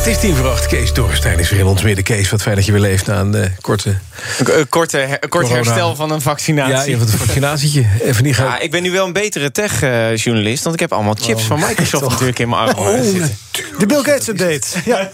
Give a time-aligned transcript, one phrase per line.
[0.00, 0.66] Het is tien voor acht.
[0.66, 2.04] Kees Dorrestein is weer in ons midden.
[2.04, 3.88] Kees, wat fijn dat je weer leeft na een eh, korte...
[4.38, 5.54] Een een korte, her- kort Corona.
[5.54, 6.74] herstel van een vaccinatie.
[6.74, 7.86] Ja, even een vaccinatietje.
[8.02, 8.46] Even niet gaan...
[8.46, 12.02] Ja, ik ben nu wel een betere tech-journalist, want ik heb allemaal chips van Microsoft
[12.02, 12.10] toch?
[12.12, 13.36] natuurlijk in mijn arm Oh, zitten.
[13.78, 14.66] De Bill Gates update.
[14.84, 15.10] Ja.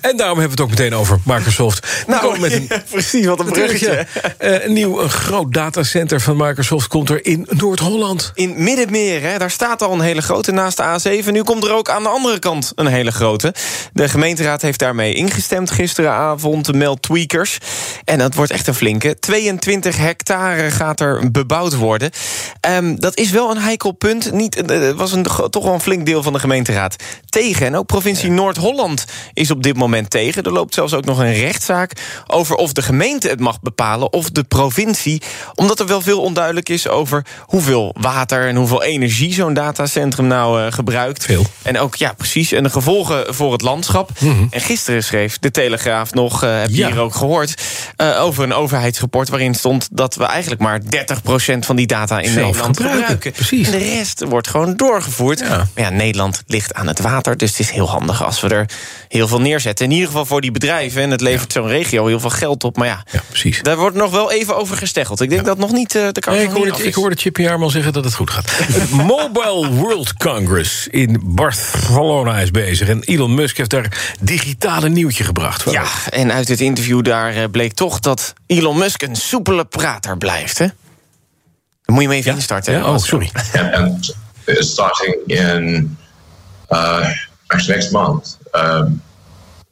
[0.00, 2.04] En daarom hebben we het ook meteen over Microsoft.
[2.06, 4.06] Nou, met een, ja, precies, wat een bruggetje.
[4.22, 4.32] ja.
[4.38, 8.30] Eh, een nieuw een groot datacenter van Microsoft komt er in Noord-Holland.
[8.34, 11.30] In Middenmeer, hè, daar staat al een hele grote naast de A7.
[11.30, 13.54] Nu komt er ook aan de andere kant een hele grote.
[13.92, 17.58] De gemeenteraad heeft daarmee ingestemd gisteravond, meldt Tweakers.
[18.04, 19.18] En dat wordt echt een flinke.
[19.18, 22.10] 22 hectare gaat er bebouwd worden.
[22.60, 24.32] Ehm, dat is wel een heikel punt.
[24.32, 26.96] Niet, eh, Het was een, toch wel een flink deel van de gemeenteraad
[27.28, 27.66] tegen.
[27.66, 30.42] En ook provincie Noord-Holland is op dit moment tegen.
[30.42, 31.92] Er loopt zelfs ook nog een rechtszaak
[32.26, 35.22] over of de gemeente het mag bepalen of de provincie.
[35.54, 40.62] Omdat er wel veel onduidelijk is over hoeveel water en hoeveel energie zo'n datacentrum nou
[40.62, 41.24] eh, gebruikt.
[41.24, 41.46] Veel.
[41.62, 42.52] En ook, ja, precies.
[42.52, 44.10] En de gevolgen voor het landschap.
[44.50, 46.88] En gisteren schreef de Telegraaf nog, eh heb je Ja.
[46.90, 47.54] hier ook gehoord,
[47.96, 52.30] eh, over een overheidsrapport waarin stond dat we eigenlijk maar 30% van die data in
[52.30, 53.32] Zelf Nederland gebruiken, gebruiken.
[53.32, 53.66] precies.
[53.66, 55.38] En de rest wordt gewoon doorgevoerd.
[55.38, 55.48] Ja.
[55.48, 58.66] Maar ja, Nederland ligt aan het water, dus het is heel handig als we er
[59.08, 59.84] heel veel neerzetten.
[59.84, 61.02] In ieder geval voor die bedrijven.
[61.02, 62.76] En het levert zo'n regio heel veel geld op.
[62.76, 63.62] Maar ja, Ja, precies.
[63.62, 65.20] daar wordt nog wel even over gesteggeld.
[65.20, 67.70] Ik denk dat nog niet eh, de kans Nee, ik, hoorde, ik hoorde Chippy Jaarman
[67.70, 68.50] zeggen dat het goed gaat.
[68.90, 72.88] Mobile World Congress in Barcelona is bezig.
[72.88, 75.70] En Elon Musk heeft daar digitale nieuwtje gebracht.
[75.70, 80.18] Ja, en uit het interview daar eh, bleek toch dat Elon Musk een soepele prater
[80.18, 80.58] blijft.
[80.58, 80.66] Hè?
[81.82, 82.72] Dan moet je hem even instarten.
[82.72, 82.78] Ja?
[82.80, 83.30] hè, Oh, sorry.
[84.44, 85.96] it's starting in
[86.70, 87.06] uh,
[87.46, 89.02] actually next month, um,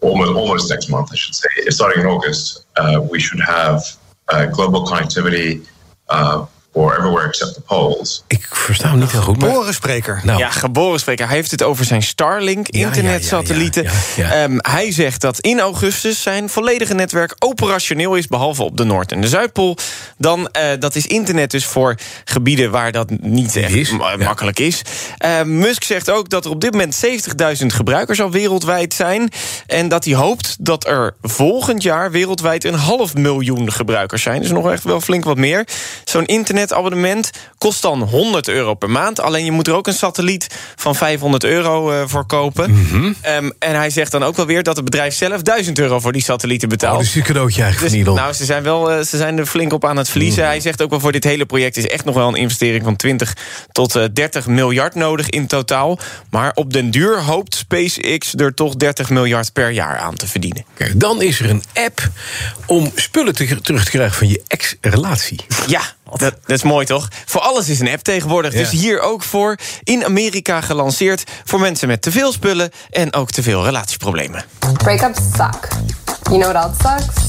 [0.00, 1.62] almost almost next month, I should say.
[1.64, 2.66] It's starting in August.
[2.74, 3.96] Uh, we should have
[4.32, 5.60] uh, global connectivity
[6.08, 6.44] uh,
[6.76, 8.24] everywhere except the poles.
[8.26, 9.40] Ik versta hem niet heel goed.
[9.40, 9.50] Maar...
[9.50, 10.20] Borenspreker.
[10.24, 11.26] Nou, Ja, geboren spreker.
[11.26, 13.82] Hij heeft het over zijn Starlink, Ja, internetsatellieten.
[13.82, 14.42] ja, ja, ja, ja.
[14.42, 18.26] Ehm, hij zegt dat in augustus zijn volledige netwerk operationeel is...
[18.26, 19.76] behalve op de Noord- en de Zuidpool.
[20.18, 21.94] Dan, eh, dat is internet dus voor
[22.24, 24.16] gebieden waar dat niet echt is, ma- ja.
[24.16, 24.82] makkelijk is.
[25.18, 26.94] Eh, Musk zegt ook dat er op dit moment
[27.60, 29.28] 70.000 gebruikers al wereldwijd zijn.
[29.66, 34.40] En dat hij hoopt dat er volgend jaar wereldwijd een half miljoen gebruikers zijn.
[34.42, 35.64] Dus nog echt wel flink wat meer.
[36.04, 36.24] Zo'n
[36.70, 39.20] internetabonnement kost dan 100 euro per maand.
[39.20, 40.46] Alleen je moet er ook een satelliet
[40.76, 42.70] van 500 euro eh, voor kopen.
[42.72, 43.12] Mhm.
[43.20, 46.12] Ehm, en hij zegt dan ook wel weer dat het bedrijf zelf 1000 euro voor
[46.12, 46.94] die satellieten betaalt.
[46.94, 49.72] oh, dus een cadeautje eigenlijk Dus, nou, ze zijn, wel, eh, ze zijn er flink
[49.72, 50.40] op aan het verliezen.
[50.42, 50.50] Mhm.
[50.50, 52.96] Hij zegt ook wel voor dit hele project is echt nog wel een investering van
[52.96, 53.36] 20
[53.72, 55.98] tot eh, 30 miljard nodig in totaal.
[56.30, 60.64] Maar op den duur hoopt SpaceX er toch 30 miljard per jaar aan te verdienen.
[60.74, 62.08] Kijk, dan is er een app
[62.66, 65.40] om spullen te- terug te krijgen van je ex-relatie.
[65.66, 65.80] Ja,
[66.10, 67.08] dat, dat is mooi toch?
[67.24, 68.52] Voor alles is een app tegenwoordig.
[68.52, 68.58] Ja.
[68.58, 69.56] Dus hier ook voor.
[69.82, 74.44] In Amerika gelanceerd voor mensen met te veel spullen en ook te veel relatieproblemen.
[74.72, 75.68] Breakups suck.
[76.22, 77.24] You know what else sucks?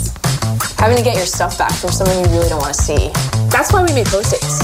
[0.76, 3.12] Having to get your stuff back from someone you really don't want to see.
[3.50, 4.58] That's why we made Post-its.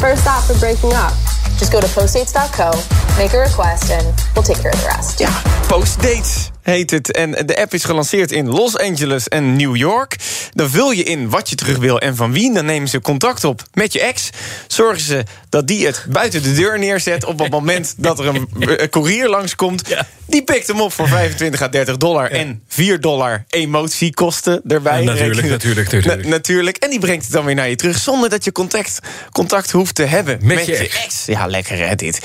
[0.00, 1.12] First stop for breaking up.
[1.58, 2.70] Just go to postdates.co,
[3.16, 5.18] make a request, and we'll take care of the rest.
[5.18, 7.12] Ja, Postdates heet het.
[7.12, 10.16] En de app is gelanceerd in Los Angeles en New York.
[10.52, 12.54] Dan vul je in wat je terug wil en van wie.
[12.54, 14.30] Dan nemen ze contact op met je ex.
[14.66, 17.24] Zorgen ze dat die het buiten de deur neerzet...
[17.24, 19.82] op het moment dat er een eh, courier langskomt.
[20.26, 22.30] Die pikt hem op voor 25 à 30 dollar.
[22.30, 25.02] En 4 dollar emotiekosten erbij.
[25.02, 26.24] Ja, natuurlijk, natuurlijk, natuurlijk.
[26.24, 26.76] Na- natuurlijk.
[26.76, 27.98] En die brengt het dan weer naar je terug...
[27.98, 28.98] zonder dat je contact,
[29.30, 31.04] contact hoeft te hebben met, je je ex.
[31.04, 31.24] ex.
[31.26, 32.20] Ja, lekker hè, dit.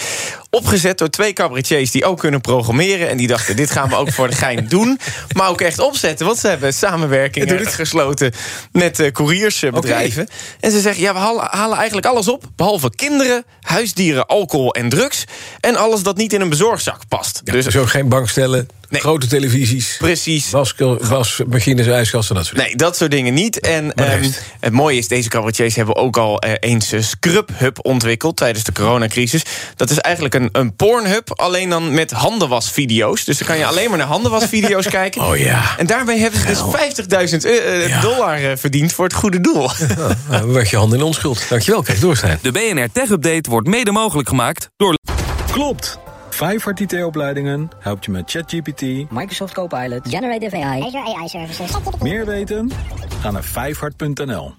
[0.57, 3.09] Opgezet door twee cabaretiers die ook kunnen programmeren.
[3.09, 4.99] En die dachten, dit gaan we ook voor de gein doen.
[5.35, 8.31] Maar ook echt opzetten, want ze hebben samenwerkingen gesloten...
[8.71, 10.27] met eh couriersbedrijven.
[10.59, 12.43] En ze zeggen, ja, we halen, halen eigenlijk alles op...
[12.55, 15.25] behalve kinderen, huisdieren, alcohol en drugs...
[15.59, 17.41] en alles dat niet in een bezorgzak past.
[17.43, 19.01] Dus, dus ook geen bankstellen, Nee.
[19.01, 20.49] grote televisies, Precies.
[20.99, 22.69] wasmachines, ijskasten, dat soort dingen.
[22.69, 23.59] Nee, dat soort dingen niet.
[23.59, 24.29] En ehm,
[24.59, 28.63] het mooie is, deze cabaretiers hebben ook al eh, eens een Scrub Hub ontwikkeld tijdens
[28.63, 29.41] de coronacrisis.
[29.75, 33.23] Dat is eigenlijk een, een pornhub, alleen dan met handenwasvideo's.
[33.23, 35.21] Dus dan kan je alleen maar naar handenwasvideo's kijken.
[35.21, 35.63] Oh ja.
[35.77, 36.59] En daarmee hebben ze dus
[37.41, 38.01] 50.000 eh, eh, Ja.
[38.01, 39.69] dollar verdiend voor het goede doel.
[40.29, 41.45] Nou, werd je hand in onschuld.
[41.49, 42.39] Dankjewel, Kees Doorstein.
[42.41, 44.95] De BNR Tech Update wordt mede mogelijk gemaakt door
[45.51, 45.99] Klopt.
[46.37, 48.81] Vijfhart IT-opleidingen helpt je met ChatGPT.
[49.11, 51.71] Microsoft Copilot, Generative AI, Azure AI Services.
[52.01, 52.71] Meer weten?
[53.21, 54.55] Ga naar vijfhart.nl.